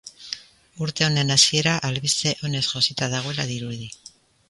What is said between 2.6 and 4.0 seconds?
josita dagoela dirudi.